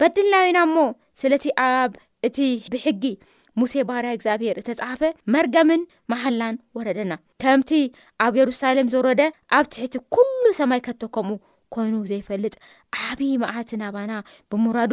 በድልናዊና 0.00 0.58
እሞ 0.68 0.76
ስለቲ 1.20 1.44
ኣብ 1.68 1.92
እቲ 2.28 2.38
ብሕጊ 2.74 3.04
ሙሴ 3.60 3.72
ባህርያ 3.88 4.10
እግዚኣብሔር 4.16 4.56
እተፃሓፈ 4.60 5.00
መርገምን 5.34 5.80
መሓላን 6.12 6.54
ወረደና 6.78 7.12
ከምቲ 7.44 7.70
ኣብ 8.26 8.34
የሩሳሌም 8.40 8.90
ዘውረደ 8.94 9.22
ኣብ 9.58 9.64
ትሕቲ 9.74 9.96
ኩሉ 10.16 10.44
ሰማይ 10.60 10.80
ከተከምኡ 10.88 11.36
ኮይኑ 11.74 11.94
ዘይፈልጥ 12.10 12.54
ዓብዪ 13.08 13.24
መዓት 13.42 13.70
ናባና 13.82 14.14
ብምራዱ 14.52 14.92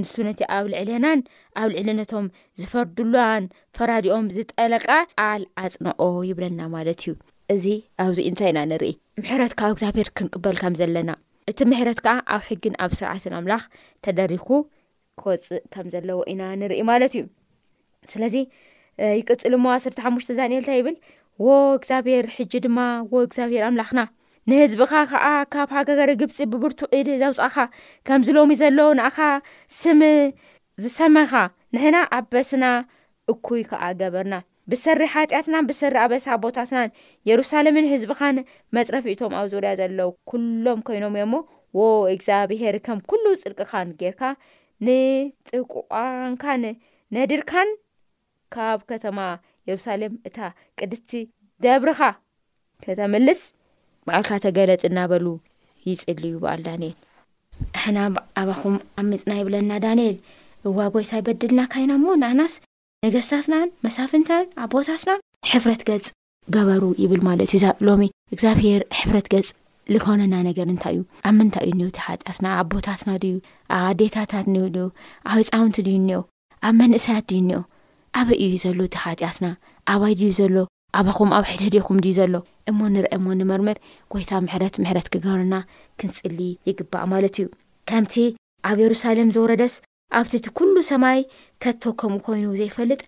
ንሱ 0.00 0.12
ነቲ 0.26 0.40
ኣብ 0.56 0.64
ልዕል 0.72 0.90
ናን 1.04 1.20
ኣብ 1.60 1.68
ልዕሊ 1.74 1.88
ነቶም 1.98 2.26
ዝፈርድላን 2.60 3.44
ፈራዲኦም 3.76 4.26
ዝጠለቃ 4.36 4.86
ኣል 5.26 5.42
ኣፅንዖ 5.62 5.88
ይብለና 6.28 6.60
ማለት 6.74 7.00
እዩ 7.04 7.12
እዚ 7.54 7.64
ኣብዚ 8.04 8.18
እንታይ 8.30 8.50
ኢና 8.52 8.58
ንርኢ 8.72 8.92
ምሕረት 9.20 9.52
ካብ 9.60 9.70
እግዚኣብሄር 9.74 10.08
ክንቅበል 10.18 10.56
ከም 10.62 10.74
ዘለና 10.80 11.10
እቲ 11.50 11.58
ምሕረት 11.72 12.00
ከዓ 12.06 12.14
ኣብ 12.34 12.42
ሕግን 12.48 12.74
ኣብ 12.84 12.92
ስርዓትን 12.98 13.36
ኣምላኽ 13.38 13.62
ተደሪኩ 14.06 14.48
ክወፅእ 15.20 15.62
ከም 15.74 15.86
ዘለዎ 15.94 16.18
ኢና 16.32 16.42
ንርኢ 16.62 16.80
ማለት 16.90 17.12
እዩ 17.18 17.24
ስለዚ 18.12 18.34
ይቅፅል 19.20 19.52
እሞ 19.58 19.64
ኣሰርተ 19.76 19.98
ሓሙሽተ 20.04 20.28
እዛኒኤልታ 20.34 20.70
ይብል 20.78 20.96
ዎ 21.46 21.48
እግዚኣብሔር 21.78 22.24
ሕጂ 22.36 22.52
ድማ 22.66 22.78
ዎ 23.14 23.18
እግዚኣብሄር 23.26 23.64
ኣምላኽና 23.70 24.00
ንህዝቢኻ 24.50 24.90
ከዓ 25.10 25.24
ካብ 25.54 25.68
ሃጋገሪ 25.76 26.10
ግብፂ 26.20 26.36
ብብርቱ 26.52 26.80
ዒድ 26.98 27.08
ዘውፃእኻ 27.22 27.56
ከምዝሎሚ 28.08 28.50
ዘሎዉ 28.60 28.80
ንኣኻ 28.98 29.18
ስም 29.78 30.00
ዝሰመኻ 30.82 31.32
ንሕና 31.74 31.96
ኣበስና 32.18 32.64
እኩይ 33.32 33.62
ከዓ 33.70 33.82
ገበርና 34.02 34.36
ብሰሪ 34.70 35.00
ሓጢኣትናን 35.14 35.66
ብሰሪ 35.70 35.94
ኣበሳ 36.04 36.26
ቦታትናን 36.44 36.88
የሩሳሌምን 37.28 37.86
ህዝቢኻን 37.92 38.36
መፅረፊኢቶም 38.78 39.34
ኣብ 39.40 39.46
ዙርያ 39.52 39.70
ዘሎዉ 39.80 40.00
ኩሎም 40.32 40.80
ኮይኖም 40.86 41.16
እዮሞ 41.20 41.34
ዎ 41.80 41.82
እግዚኣብሄር 42.14 42.76
ከም 42.86 42.98
ኩሉ 43.12 43.24
ፅርቅካን 43.44 43.88
ጌርካ 44.02 44.22
ንጥቁቋንካን 44.88 46.64
ነዲርካን 47.18 47.70
ካብ 48.56 48.80
ከተማ 48.92 49.18
የሩሳሌም 49.70 50.14
እታ 50.30 50.38
ቅድቲ 50.80 51.10
ደብርኻ 51.66 52.00
ከተምልስ 52.86 53.40
ባዓልካ 54.08 54.32
ተገለጥ 54.44 54.82
እናበሉ 54.88 55.26
ይፅል 55.88 56.22
ይበኣል 56.28 56.60
ዳኤል 56.66 56.92
ኣሕና 57.78 57.98
ኣባኹም 58.40 58.76
ኣብ 59.00 59.04
ምፅና 59.12 59.32
ይብለና 59.38 59.72
ዳንኤል 59.84 60.16
እዋ 60.68 60.76
ቦይታ 60.94 61.10
ይበድልና 61.20 61.60
ካይና 61.72 61.92
ሞ 62.02 62.14
ንእናስ 62.22 62.54
ነገስታትናን 63.04 63.68
መሳፍንታን 63.86 64.44
ኣብ 64.62 64.70
ቦታትና 64.74 65.10
ሕብረት 65.50 65.82
ገፅ 65.88 66.06
ገበሩ 66.54 66.84
ይብል 67.02 67.20
ማለት 67.28 67.50
እዩሎሚ 67.58 68.02
እግዚኣብሔር 68.34 68.82
ሕብረት 68.98 69.26
ገፅ 69.34 69.48
ዝኮነና 69.92 70.34
ነገር 70.48 70.66
እንታይ 70.72 70.94
እዩ 70.96 71.02
ኣብ 71.28 71.34
ምንታይ 71.38 71.64
እዩ 71.68 71.74
እኒ 71.74 71.82
እቲ 71.90 71.98
ሓጢያትና 72.06 72.46
ኣብ 72.60 72.66
ቦታትና 72.74 73.10
ድዩ 73.22 73.36
ኣብ 73.76 73.84
ኣዴታታት 73.90 74.46
እዩ 74.68 74.86
ኣብ 75.30 75.38
ፃውንቲ 75.54 75.78
ድዩ 75.86 75.96
እኒሄ 76.00 76.18
ኣብ 76.68 76.74
መንእሰያት 76.82 77.26
ድዩ 77.30 77.38
እኒኦ 77.42 77.60
ኣበይ 78.20 78.38
እዩ 78.46 78.54
ዘሎ 78.64 78.78
እቲ 78.88 78.96
ሓጢኣስና 79.04 79.46
ኣባይ 79.94 80.14
ድዩ 80.20 80.30
ዘሎ 80.40 80.54
ኣባኹም 80.98 81.30
ኣብሒድ 81.38 81.60
ህድኹም 81.66 81.98
ድዩ 82.04 82.12
ዘሎ 82.20 82.32
እሞ 82.70 82.78
ንርአ 82.94 83.08
እሞ 83.16 83.26
ንመርምር 83.40 83.76
ጐይታ 84.12 84.32
ምሕረት 84.46 84.74
ምሕረት 84.82 85.06
ክገብርና 85.12 85.54
ክንፅሊ 86.00 86.38
ይግባእ 86.68 87.06
ማለት 87.12 87.34
እዩ 87.40 87.46
ከምቲ 87.88 88.14
ኣብ 88.68 88.78
የሩሳሌም 88.82 89.28
ዝወረደስ 89.36 89.74
ኣብቲ 90.18 90.32
እቲ 90.40 90.46
ኩሉ 90.58 90.74
ሰማይ 90.90 91.18
ከተከምኡ 91.62 92.20
ኮይኑ 92.26 92.46
ዘይፈልጥ 92.60 93.00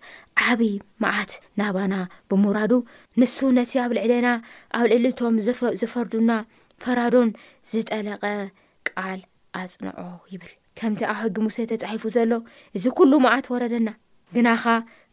ዓብይ 0.47 0.73
መዓት 1.03 1.31
ናባና 1.59 1.93
ብምውራዱ 2.29 2.73
ንሱ 3.21 3.37
ነቲ 3.57 3.71
ኣብ 3.83 3.91
ልዕለና 3.97 4.27
ኣብ 4.77 4.85
ልዕሊ 4.91 5.05
እቶም 5.13 5.35
ዝፈርዱና 5.81 6.31
ፈራዶን 6.85 7.29
ዝጠለቐ 7.71 8.23
ቃል 8.89 9.19
ኣጽንዖ 9.61 10.05
ይብል 10.33 10.51
ከምቲ 10.79 11.01
ኣብ 11.11 11.17
ህጊ 11.23 11.35
ሙሴ 11.47 11.57
ተፃሒፉ 11.71 12.03
ዘሎ 12.17 12.31
እዚ 12.77 12.85
ኩሉ 12.99 13.11
መዓት 13.25 13.47
ወረደና 13.55 13.89
ግናኻ 14.35 14.63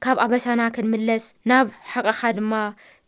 ካብ 0.04 0.16
ኣበሳና 0.24 0.60
ክንምለስ 0.74 1.24
ናብ 1.50 1.68
ሓቐኻ 1.92 2.20
ድማ 2.38 2.52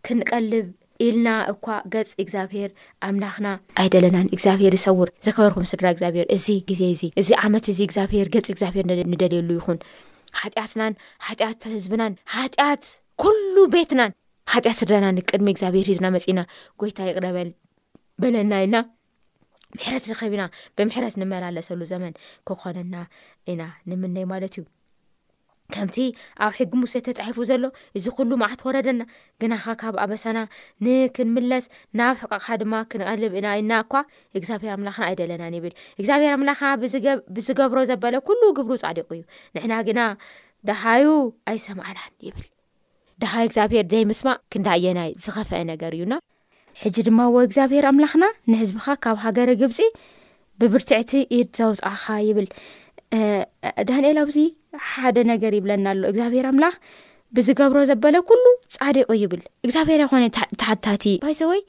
ክንቀልብ 0.06 0.68
ኢልና 1.04 1.28
እኳ 1.52 1.66
ገፂ 1.92 2.10
እግዚኣብሄር 2.22 2.70
ኣምላክና 3.06 3.48
ኣይደለናን 3.82 4.26
እግዚኣብሄር 4.34 4.72
ይሰውር 4.78 5.08
ዝከበርኩም 5.26 5.66
ስድራ 5.72 5.84
እግዚኣብሄር 5.94 6.26
እዚ 6.36 6.46
ግዜ 6.68 6.82
እዚ 6.94 7.02
እዚ 7.20 7.28
ዓመት 7.46 7.66
እዚ 7.72 7.78
እግዚኣብሄር 7.86 8.28
ገፂ 8.34 8.46
እግዚኣብሄር 8.54 8.84
ንደልየሉ 9.12 9.50
ይኹን 9.60 9.78
ሓጢኣትናን 10.40 10.94
ሓጢኣት 11.26 11.62
ህዝብናን 11.74 12.12
ሓጢኣት 12.34 12.84
ኩሉ 13.22 13.54
ቤትናን 13.74 14.12
ሓጢኣት 14.54 14.78
ስድረናንቅድሚ 14.82 15.48
እግዚኣብሄር 15.54 15.88
ሂዝና 15.92 16.06
መፂና 16.16 16.40
ጎይታ 16.82 16.98
ይቕለበል 17.10 17.50
በለና 18.22 18.52
ኢልና 18.64 18.78
ምሕረት 19.76 20.04
ረኸቢ 20.10 20.32
ኢና 20.38 20.44
ብምሕረት 20.76 21.14
ንመላለሰሉ 21.22 21.80
ዘመን 21.94 22.14
ክኾነና 22.50 22.94
ኢና 23.50 23.62
ንምነይ 23.90 24.26
ማለት 24.32 24.52
እዩ 24.60 24.64
ከምቲ 25.74 25.96
ኣብ 26.44 26.52
ሕጊ 26.58 26.70
ሙሴ 26.80 26.92
ተፃሒፉ 27.06 27.38
ዘሎ 27.50 27.62
እዚ 27.96 28.06
ኩሉ 28.16 28.30
መዓት 28.42 28.60
ወረደና 28.66 29.02
ግናኻ 29.40 29.64
ካብ 29.80 29.94
ኣበሰና 30.04 30.38
ንክንምለስ 30.84 31.64
ናብ 31.98 32.14
ሕቋቕካ 32.22 32.48
ድማ 32.62 32.72
ክንቀልብ 32.90 33.32
ኢና 33.40 33.46
ኢና 33.60 33.72
እኳ 33.84 33.92
እግዚኣብሄር 34.38 34.72
ኣምላኽና 34.76 35.04
ኣይደለናን 35.10 35.56
ይብል 35.58 35.74
እግዚኣብሄር 36.00 36.32
ኣምላኽ 36.38 36.60
ብዝገብሮ 37.36 37.78
ዘበለ 37.90 38.14
ኩሉ 38.30 38.42
ግብሩ 38.58 38.72
ፃዲቁ 38.84 39.08
እዩ 39.18 39.22
ንሕና 39.56 39.74
ግና 39.88 40.00
ደሃዩ 40.70 41.06
ኣይሰማዓናን 41.52 42.12
ይብል 42.28 42.46
ዳሃይ 43.22 43.44
እግዚኣብሄር 43.48 43.86
ዘይ 43.92 44.04
ምስማዕ 44.10 44.38
ክንዳ 44.52 44.68
እየናይ 44.80 45.10
ዝኸፈአ 45.24 45.60
ነገር 45.72 45.92
እዩና 45.98 46.14
ሕጂ 46.82 46.96
ድማ 47.08 47.20
ዎ 47.34 47.38
እግዚኣብሄር 47.46 47.84
ኣምላኽና 47.92 48.24
ንህዝቢካ 48.50 48.88
ካብ 49.04 49.16
ሃገር 49.24 49.50
ግብፂ 49.62 49.78
ብብርትዕቲ 50.60 51.10
ዩዘውፅዕካ 51.38 52.04
ይብል 52.28 52.46
ዳንኤል 53.90 54.18
ኣብዚ 54.22 54.36
ሓደ 54.90 55.16
ነገር 55.30 55.52
ይብለና 55.58 55.86
ኣሎ 55.94 56.02
እግዚኣብሄር 56.12 56.46
ኣምላኽ 56.50 56.74
ብዝገብሮ 57.36 57.78
ዘበለ 57.90 58.16
ኩሉ 58.28 58.44
ፃዲቕ 58.76 59.08
ይብል 59.22 59.42
እግዚኣብሔር 59.66 60.00
ይኮነ 60.04 60.24
ተሓታቲ 60.60 61.04
ባይሰወይ 61.24 61.60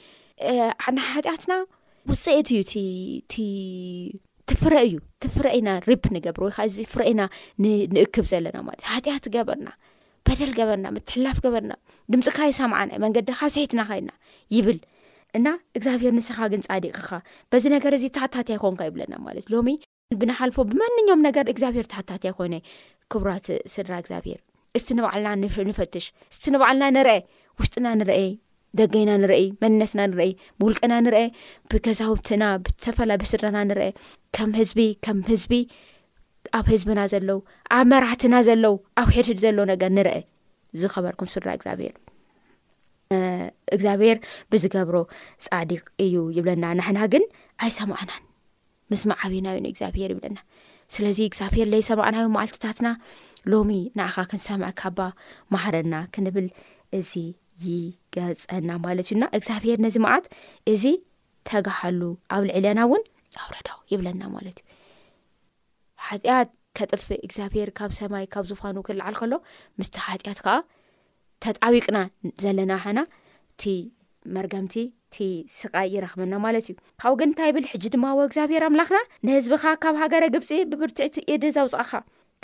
ናሓጢኣትና 0.98 1.54
ውፅኢት 2.12 2.48
እዩ 2.54 2.62
ትፍረ 4.50 4.74
እዩ 4.88 4.96
ትፍረ 5.24 5.46
ኢና 5.58 5.70
ሪፕ 5.90 6.06
ንገብር 6.16 6.42
ወይ 6.46 6.54
ከ 6.56 6.60
እዚ 6.70 6.78
ፍረና 6.94 7.22
ንእክብ 7.96 8.26
ዘለና 8.32 8.58
ማለት 8.68 8.84
ሃጢኣት 8.94 9.28
ገበርና 9.36 9.70
በደል 10.28 10.52
ገበርና 10.60 10.88
ምትሕላፍ 10.96 11.38
ገበርና 11.46 11.74
ድምፂካይ 12.14 12.52
ሰምዓና 12.62 12.90
ዩ 12.98 13.00
መንገዲ 13.06 13.30
ካብ 13.40 13.52
ስሒትና 13.56 13.82
ኸይና 13.92 14.10
ይብል 14.56 14.80
እና 15.38 15.48
እግዚኣብሔር 15.78 16.14
ንስኻ 16.18 16.38
ግን 16.54 16.62
ፃዲቕካ 16.70 17.08
በዚ 17.54 17.64
ነገር 17.76 17.94
እዚ 18.00 18.06
ተሓታቲ 18.18 18.50
ኣይኮንካ 18.56 18.82
ይብለና 18.90 19.14
ማለት 19.28 19.44
እዩሎሚ 19.50 19.68
ብንሓልፎ 20.20 20.58
ብማንኛም 20.70 21.20
ነገር 21.28 21.46
እግዚኣብሄር 21.52 21.86
ተሓታትያ 21.92 22.32
ኮነ 22.38 22.54
ክቡራት 23.12 23.46
ስድራ 23.74 23.94
እግዚኣብሄር 24.04 24.40
እስቲ 24.78 24.90
ንባዕልና 24.98 25.30
ንፈትሽ 25.72 26.06
እስቲ 26.34 26.46
ንባዕልና 26.54 26.86
ንርአ 26.96 27.16
ውሽጥና 27.60 27.88
ንርአ 28.00 28.18
ደገይና 28.80 29.12
ንርአ 29.22 29.40
መንነትና 29.64 30.02
ንርአ 30.12 30.28
ብውልቀና 30.60 30.94
ንርአ 31.06 31.22
ብገዛውትና 31.72 32.44
ብዝተፈላለብስድራና 32.66 33.60
ንርአ 33.70 33.88
ከም 34.36 34.52
ህዝቢ 34.60 34.80
ከም 35.08 35.20
ህዝቢ 35.32 35.54
ኣብ 36.60 36.66
ህዝብና 36.74 37.02
ዘለው 37.14 37.40
ኣብ 37.78 37.86
መራህትና 37.92 38.36
ዘለው 38.50 38.76
ኣውሒድህድ 39.02 39.40
ዘሎ 39.46 39.58
ነገር 39.74 39.92
ንርአ 39.98 40.16
ዝኸበርኩም 40.82 41.32
ስድራ 41.36 41.50
እግዚኣብሄር 41.60 41.92
እግዚኣብሄር 43.76 44.18
ብዝገብሮ 44.52 44.98
ፃዲቅ 45.48 45.84
እዩ 46.08 46.16
ይብለና 46.40 46.66
ንሕና 46.80 47.00
ግን 47.14 47.24
ኣይሰማዐናን 47.66 48.24
ምስማዕ 48.92 49.20
ዓብናዮን 49.28 49.68
እግዚኣብሄር 49.70 50.10
ይብለና 50.14 50.38
ስለዚ 50.96 51.20
እግዚኣብሔር 51.28 51.68
ለይሰማዕናዮ 51.74 52.26
መዓልትታትና 52.36 52.88
ሎሚ 53.52 53.72
ንኣኻ 53.98 54.16
ክንሰምዐ 54.32 54.70
ካባ 54.80 54.98
ማሃረና 55.54 55.96
ክንብል 56.14 56.48
እዚ 57.00 57.12
ይገፀና 57.68 58.70
ማለት 58.86 59.06
እዩ 59.10 59.16
ና 59.24 59.26
እግዚኣብሄር 59.38 59.80
ነዚ 59.86 59.96
መዓት 60.06 60.26
እዚ 60.74 60.84
ተጋሃሉ 61.50 62.02
ኣብ 62.36 62.44
ልዕለና 62.50 62.80
እውን 62.88 63.04
ኣውረዳዊ 63.44 63.80
ይብለና 63.92 64.22
ማለት 64.36 64.60
እዩ 64.62 64.78
ሓጢኣት 66.08 66.50
ከጥፊ 66.78 67.08
እግዚኣብሄር 67.28 67.70
ካብ 67.78 67.92
ሰማይ 68.00 68.26
ካብ 68.34 68.46
ዝፋኑ 68.50 68.76
ክልዓል 68.88 69.16
ከሎ 69.22 69.34
ምስቲ 69.80 69.96
ሓጢኣት 70.08 70.40
ከዓ 70.46 70.56
ተጣቢቅና 71.46 71.98
ዘለና 72.44 72.72
ሓና 72.84 73.00
እቲ 73.54 73.64
መርገምቲ 74.36 74.74
እቲ 74.88 75.26
ስቃይ 75.60 75.88
ይረክመና 75.96 76.34
ማለት 76.44 76.66
እዩ 76.68 76.74
ካብኡ 77.02 77.14
ግን 77.20 77.30
እንታይ 77.30 77.48
ይብል 77.52 77.66
ሕጂ 77.72 77.84
ድማ 77.94 78.06
ወ 78.18 78.20
እግዚኣብሔር 78.28 78.64
ኣምላኽና 78.68 79.00
ንህዝቢኻ 79.26 79.64
ካብ 79.84 79.96
ሃገረ 80.02 80.24
ግብፂ 80.36 80.50
ብብርትዒቲ 80.72 81.16
ኢዲ 81.34 81.44
ዘውፅእኻ 81.58 81.92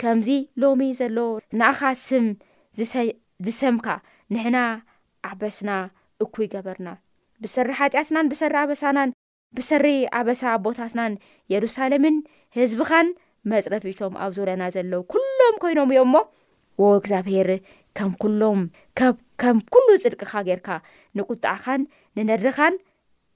ከምዚ 0.00 0.28
ሎሚ 0.62 0.80
ዘሎ 1.00 1.16
ንኣኻ 1.58 1.80
ስም 2.06 2.26
ዝሰምካ 3.46 3.86
ንሕና 4.34 4.58
ዓበስና 5.30 5.70
እኩይ 6.24 6.44
ይገበርና 6.48 6.88
ብሰሪ 7.44 7.68
ሓጢኣትናን 7.80 8.28
ብሰሪ 8.32 8.54
ኣበሳናን 8.64 9.10
ብሰሪ 9.56 9.86
ኣበሳ 10.20 10.42
ቦታትናን 10.64 11.12
የሩሳሌምን 11.52 12.16
ህዝቢኻን 12.58 13.08
መፅረፊ 13.52 13.84
ቶም 14.00 14.14
ኣብ 14.24 14.32
ዝውለና 14.38 14.62
ዘሎዉ 14.74 14.94
ኩሎም 15.14 15.56
ኮይኖም 15.62 15.92
እዮም 15.94 16.10
ሞ 16.14 16.18
ዎ 16.82 16.90
እግዚኣብሔር 17.00 17.48
ከም 17.98 18.10
ኩሎም 18.22 18.60
ከብ 18.98 19.14
ከም 19.42 19.56
ኩሉ 19.72 19.88
ጽድቅኻ 20.04 20.32
ጌርካ 20.48 20.68
ንቁጣዕኻን 21.18 21.82
ንነሪኻን 22.16 22.74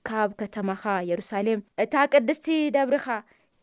ካብ 0.09 0.31
ከተማኻ 0.41 0.85
የሩሳሌም 1.11 1.61
እታ 1.83 1.95
ቅድስቲ 2.13 2.47
ደብሪኻ 2.77 3.09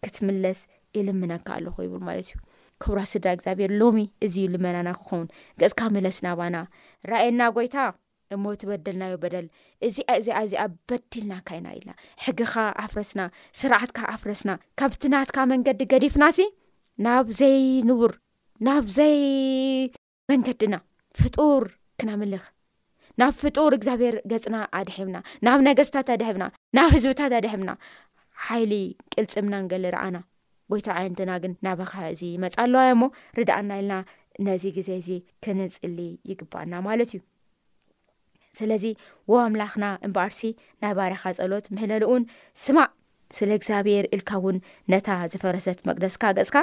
ክትምለስ 0.04 0.60
ኢልምነካ 1.00 1.48
ኣለኹ 1.58 1.76
ይብል 1.86 2.04
ማለት 2.10 2.28
እዩ 2.30 2.36
ክቡራ 2.84 3.00
ስድራ 3.12 3.30
እግዚኣብሔር 3.36 3.72
ሎሚ 3.82 3.98
እዚዩ 4.26 4.46
ልመናና 4.54 4.90
ክኸውን 5.00 5.26
ገዝካ 5.62 5.82
መለስና 5.96 6.28
ባና 6.40 6.58
ራእየና 7.12 7.42
ጎይታ 7.58 7.76
እሞ 8.36 8.44
እት 8.56 8.62
በደልናዮ 8.70 9.14
በደል 9.24 9.46
እዚኣ 9.88 10.10
እዚኣ 10.22 10.38
እዚኣ 10.48 10.64
በዲልናካይና 10.92 11.68
ኢልና 11.78 11.94
ሕጊኻ 12.26 12.54
ኣፍረስና 12.84 13.22
ስርዓትካ 13.62 14.00
ኣፍረስና 14.16 14.54
ከምትናትካ 14.82 15.38
መንገዲ 15.54 15.82
ገዲፍና 15.96 16.26
ሲ 16.38 16.48
ናብ 17.08 17.28
ዘይ 17.42 17.60
ንቡር 17.90 18.14
ናብዘይ 18.70 19.16
መንገዲና 20.32 20.76
ፍጡር 21.20 21.66
ክናምልኽ 22.02 22.44
ናብ 23.20 23.34
ፍጡር 23.44 23.72
እግዚኣብሔር 23.78 24.16
ገፅና 24.32 24.56
ኣድሕብና 24.80 25.18
ናብ 25.46 25.60
ነገስታት 25.68 26.10
ኣድሕብና 26.16 26.44
ናብ 26.78 26.90
ህዝብታት 26.96 27.32
ኣድሕምና 27.38 27.72
ሓይሊ 28.46 28.74
ቅልፅምና 29.16 29.54
ንገሊ 29.64 29.86
ርኣና 29.96 30.18
ጎይታ 30.72 30.88
ዓይነትና 31.00 31.32
ግን 31.44 31.54
ናበኻ 31.66 31.94
እዚ 32.14 32.22
ይመፃ 32.36 32.54
ኣለዋ 32.64 32.82
እሞ 32.96 33.02
ርዳእና 33.38 33.72
ኢልና 33.82 33.94
ነዚ 34.48 34.64
ግዜ 34.78 34.90
እዚ 35.02 35.10
ክንፅሊ 35.46 35.98
ይግባኣና 36.32 36.74
ማለት 36.88 37.10
እዩ 37.14 37.20
ስለዚ 38.60 38.86
ወ 39.32 39.42
ኣምላኽና 39.48 39.86
እምበኣርሲ 40.08 40.42
ናይ 40.84 40.94
ባርኻ 41.00 41.24
ፀሎት 41.40 41.66
ምህለሉ 41.76 42.04
እውን 42.12 42.24
ስማዕ 42.66 42.88
ስለ 43.38 43.50
እግዚኣብሔር 43.60 44.06
ኢልካ 44.16 44.30
እውን 44.42 44.58
ነታ 44.92 45.08
ዝፈረሰት 45.32 45.82
መቅደስካ 45.90 46.24
ገጽካ 46.38 46.58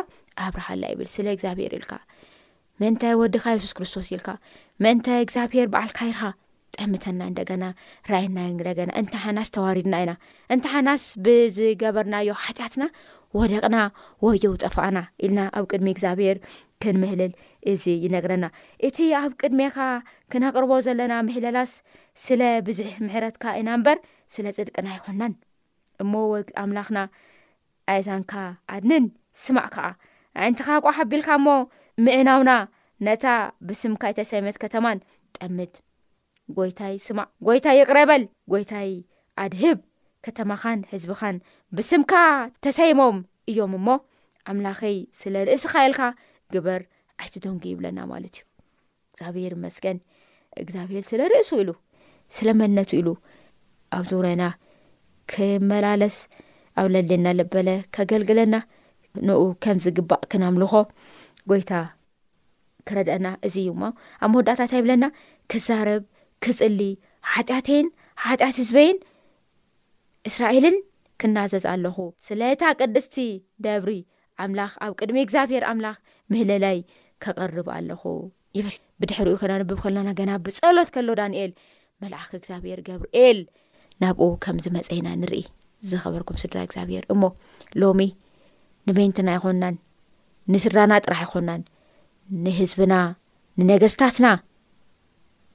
ኣብ 0.46 0.54
ርሃላ 0.60 0.82
ይብል 0.92 1.08
ስለ 1.16 1.26
እግዚኣብሔር 1.36 1.74
ኢልካ 1.78 1.92
ምእንታይ 2.80 3.14
ወድካ 3.20 3.44
የሱስ 3.52 3.72
ክርስቶስ 3.76 4.08
ኢልካ 4.14 4.30
መእንታይ 4.84 5.20
እግዚኣብሄር 5.24 5.66
በዓልካ 5.72 5.98
ይርኻ 6.08 6.22
ጥዕምተና 6.74 7.20
እንደገና 7.30 7.64
ራይና 8.12 8.38
ንደገና 8.56 8.90
እንታ 9.00 9.14
ሓናስ 9.24 9.48
ተዋሪድና 9.54 9.94
ኢና 10.04 10.12
እንታ 10.54 10.64
ሓናስ 10.74 11.04
ብዝገበርናዮ 11.26 12.32
ሓጢኣትና 12.42 12.84
ወደቅና 13.38 13.76
ወይው 14.24 14.52
ጠፋኣና 14.66 14.98
ኢልና 15.24 15.40
ኣብ 15.60 15.64
ቅድሚ 15.70 15.86
እግዚኣብሄር 15.94 16.38
ክንምህልል 16.82 17.32
እዚ 17.72 17.84
ይነግረና 18.04 18.46
እቲ 18.88 18.96
ኣብ 19.20 19.32
ቅድሜኻ 19.40 19.76
ክናቅርቦ 20.32 20.72
ዘለና 20.88 21.14
ምህለላስ 21.28 21.72
ስለ 22.26 22.42
ብዙሕ 22.68 22.92
ምሕረትካ 23.06 23.44
ኢና 23.62 23.70
ምበር 23.80 24.00
ስለ 24.34 24.46
ፅድቅና 24.58 24.88
ይኮንናን 24.98 25.34
እሞ 26.04 26.12
ወ 26.34 26.42
ኣምላኽና 26.64 26.98
ኣእዛንካ 27.94 28.32
ኣድንን 28.74 29.06
ስማዕ 29.44 29.66
ከዓ 29.74 29.86
ዕይንቲኻ 30.42 30.68
ቆ 30.84 30.88
ሓቢልካ 30.98 31.28
ሞ 31.46 31.58
ምዕናውና 32.04 32.52
ነታ 33.06 33.26
ብስምካ 33.68 34.02
ይተሰይመት 34.12 34.56
ከተማን 34.62 34.98
ጠምት 35.36 35.74
ጎይታይ 36.56 36.94
ስማዕ 37.06 37.26
ጎይታይ 37.46 37.78
ይቅረበል 37.80 38.22
ጎይታይ 38.52 38.90
ኣድህብ 39.44 39.78
ከተማኻን 40.26 40.80
ህዝቢኻን 40.92 41.36
ብስምካ 41.76 42.12
ተሰይሞም 42.66 43.16
እዮም 43.50 43.72
እሞ 43.78 43.88
ኣምላኽ 44.52 44.80
ስለ 45.20 45.34
ርእስኻ 45.48 45.72
ኢልካ 45.86 46.00
ግበር 46.54 46.82
ዓይት 47.20 47.34
ደንጊ 47.44 47.64
ይብለና 47.72 47.98
ማለት 48.12 48.34
እዩ 48.36 48.44
እግዚኣብሔር 49.14 49.54
መስገን 49.64 49.98
እግዚኣብሄር 50.62 51.04
ስለ 51.10 51.20
ርእሱ 51.32 51.50
ኢሉ 51.62 51.70
ስለመነት 52.36 52.90
ኢሉ 53.00 53.08
ኣብ 53.96 54.04
ዝረና 54.10 54.42
ክመላለስ 55.32 56.16
ኣብ 56.80 56.88
ለሊና 56.94 57.26
ልበለ 57.38 57.68
ከገልግለና 57.96 58.54
ንኡ 59.26 59.42
ከም 59.64 59.78
ዝግባእ 59.84 60.24
ክናምልኾ 60.32 60.72
ጎይታ 61.50 61.72
ክረድአና 62.88 63.26
እዚ 63.46 63.56
ማ 63.80 63.90
ኣብ 64.24 64.28
መወዳእታእት 64.32 64.72
ይብለና 64.76 65.04
ክዛረብ 65.52 66.02
ክፅሊ 66.44 66.80
ሓጢኣተይን 67.32 67.86
ሓጢኣት 68.24 68.56
ህዝበይን 68.62 68.98
እስራኤልን 70.28 70.76
ክናዘዝ 71.22 71.64
ኣለኹ 71.72 71.96
ስለታ 72.26 72.62
ቅድስቲ 72.80 73.16
ደብሪ 73.64 73.92
ኣምላኽ 74.44 74.72
ኣብ 74.84 74.92
ቅድሚ 75.00 75.16
እግዚኣብሄር 75.24 75.64
ኣምላኽ 75.70 75.96
ምህለላይ 76.32 76.78
ከቐርብ 77.24 77.68
ኣለኹ 77.76 78.02
ይብል 78.58 78.76
ብድሕሪኡ 79.00 79.34
ክነንብብ 79.42 79.78
ከልናና 79.84 80.10
ገና 80.20 80.30
ብፀሎት 80.44 80.88
ከሎዳኒኤል 80.96 81.52
መላእኪ 82.02 82.30
እግዚኣብሄር 82.40 82.80
ገብርኤል 82.88 83.38
ናብኡ 84.02 84.22
ከምዚ 84.44 84.66
መፀይና 84.76 85.08
ንርኢ 85.22 85.42
ዝኸበርኩም 85.90 86.40
ስድራ 86.44 86.58
እግዚኣብሄር 86.66 87.04
እሞ 87.14 87.22
ሎሚ 87.82 88.00
ንመይንትና 88.88 89.28
ይኮንናን 89.36 89.76
ንስድራና 90.54 90.92
ጥራሕ 91.04 91.20
ይኾናን 91.26 91.62
ንህዝብና 92.44 92.94
ንነገስታትና 93.60 94.26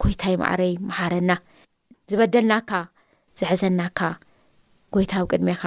ኮይታይ 0.01 0.34
ማዕረይ 0.41 0.73
መሓረና 0.89 1.32
ዝበደልናካ 2.12 2.71
ዝሕዘናካ 3.39 3.99
ጎይታዊ 4.95 5.23
ቅድሜኻ 5.34 5.63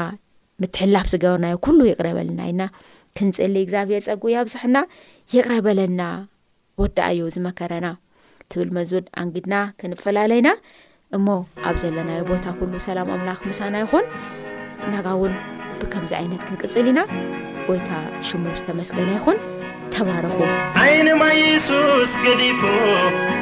ምትሕላፍ 0.63 1.07
ዝገበርናዮ 1.13 1.55
ኩሉ 1.67 1.79
ይቅረበለና 1.91 2.41
ኢና 2.53 2.63
ክንፅሊ 3.19 3.55
እግዚኣብሔር 3.67 4.03
ፀጉ 4.09 4.23
ያ 4.35 4.41
ኣብዛሕና 4.45 4.79
ይቅረበለና 5.35 6.03
ወዳኣዮ 6.83 7.27
ዝመከረና 7.37 7.89
ትብል 8.53 8.71
መዝድ 8.79 9.07
ኣንግድና 9.23 9.55
ክንፈላለይና 9.81 10.49
እሞ 11.19 11.27
ኣብ 11.69 11.75
ዘለናዮ 11.85 12.21
ቦታ 12.33 12.45
ኩሉ 12.61 12.73
ሰላም 12.89 13.11
ኣምላኽ 13.17 13.41
ምሳና 13.51 13.75
ይኹን 13.85 14.07
ናጋ 14.93 15.07
እውን 15.19 15.35
ብከምዚ 15.81 16.13
ዓይነት 16.23 16.45
ክንቅፅል 16.51 16.87
ኢና 16.93 17.01
ጐይታ 17.67 17.91
ሽሙር 18.29 18.55
ዝተመስገና 18.61 19.09
ይኹን 19.17 19.37
ተባረኹ 19.95 20.39
عይنم 20.81 21.23
يሱስ 21.43 22.13
كዲፉ 22.25 22.61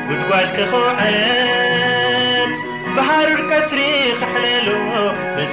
ብትጓجكخعት 0.09 2.57
بحርرቀትሪ 2.95 3.81
ኽحل 4.21 4.67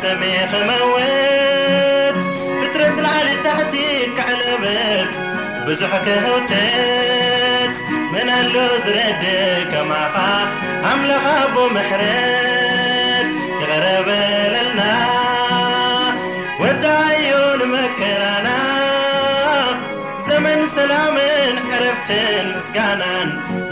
ብሜኸመوት 0.01 2.21
ፍتረة 2.59 2.97
لዓሊ 3.05 3.27
تعቲ 3.45 3.73
كعለበት 4.17 5.11
ብዙحكهውتት 5.65 7.75
منኣሎ 8.13 8.55
ዝረج 8.85 9.23
كማኻ 9.71 10.15
علኻ 10.87 11.25
ب 11.53 11.55
ምحረ 11.75 12.01
غረበና 13.69 14.79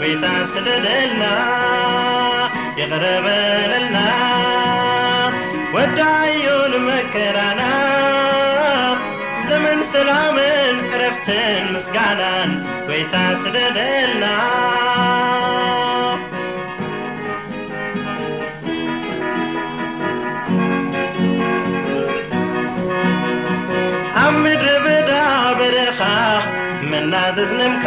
ወይታ 0.00 0.24
ና 1.20 1.22
ይقረበና 2.78 3.96
ወዳ 5.74 5.98
ዩንመكራና 6.44 7.62
ዘመን 9.48 9.80
ሰላምን 9.94 10.76
قረፍةን 10.92 11.66
ስጋናይታ 11.86 13.14
ስናኣ 13.42 14.06
ምድ 24.42 25.10
ኻ 25.98 26.02
መና 26.92 27.14
ዝምካ 27.36 27.86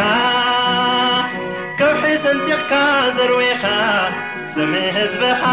ሸካ 2.52 2.74
ዘርዊኻ 3.18 3.64
ዘሚ 4.56 4.72
ህዝብኻ 4.96 5.44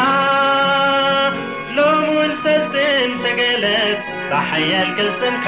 ሎም 1.76 2.00
ውን 2.14 2.32
ሰልቲን 2.44 3.10
ተገለት 3.24 4.00
ባሓያል 4.30 4.88
ክልትንካ 4.96 5.46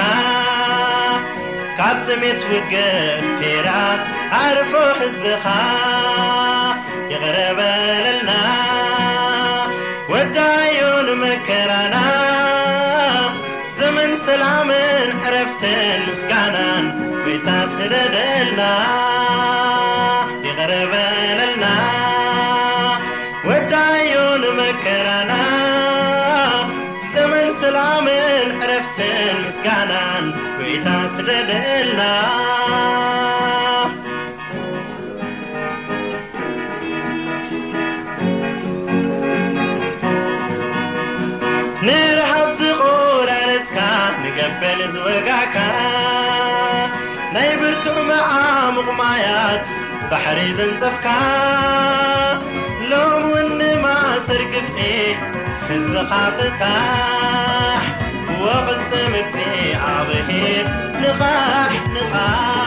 ካብ 1.78 1.96
ተሜት 2.08 2.42
ውገ 2.50 2.74
ሄራ 3.40 3.68
ኣርፎ 4.42 4.72
ህዝብኻ 5.00 5.46
ይቕረበለልና 7.12 8.30
ወዳዩ 10.12 10.78
ንመከራና 11.08 11.96
ዘመን 13.80 14.12
ሰላምን 14.28 15.10
ዕረፍትን 15.24 15.98
ምስጋናን 16.10 16.86
ወይታ 17.26 17.48
ስደበልና 17.76 18.62
ና 31.32 31.36
ንረሃብ 41.86 42.48
ዝቆርረፅካ 42.60 43.76
ንገበል 44.22 44.80
ዝወጋዕካ 44.94 45.56
ናይ 47.34 47.50
ብርቱእ 47.60 47.98
መኣምቕ 48.10 48.88
ማያት 49.00 49.66
ባሕሪ 50.10 50.40
ዘንጸፍካ 50.60 51.06
ሎም 52.90 53.22
ውንኒማእሰርግምዒ 53.34 54.90
ሕዝቢ 55.70 55.96
ኻፍታ 56.12 56.62
وقدتمتسي 58.40 59.74
عبهي 59.74 60.64
نقانحا 61.02 62.59